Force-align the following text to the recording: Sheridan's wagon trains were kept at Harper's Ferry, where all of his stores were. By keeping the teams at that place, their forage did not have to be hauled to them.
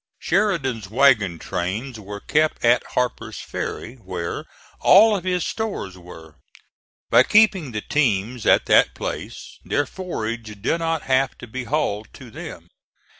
Sheridan's 0.17 0.89
wagon 0.89 1.37
trains 1.37 1.99
were 1.99 2.21
kept 2.21 2.65
at 2.65 2.83
Harper's 2.95 3.37
Ferry, 3.37 3.97
where 3.97 4.45
all 4.79 5.15
of 5.15 5.25
his 5.25 5.45
stores 5.45 5.95
were. 5.95 6.37
By 7.11 7.21
keeping 7.21 7.71
the 7.71 7.81
teams 7.81 8.47
at 8.47 8.65
that 8.65 8.95
place, 8.95 9.59
their 9.63 9.85
forage 9.85 10.59
did 10.59 10.79
not 10.79 11.03
have 11.03 11.37
to 11.37 11.45
be 11.45 11.65
hauled 11.65 12.11
to 12.13 12.31
them. 12.31 12.67